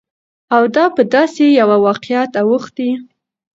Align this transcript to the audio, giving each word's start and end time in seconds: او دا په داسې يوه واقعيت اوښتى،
او 0.55 0.63
دا 0.75 0.85
په 0.95 1.01
داسې 1.13 1.43
يوه 1.61 1.77
واقعيت 1.85 2.31
اوښتى، 2.41 2.89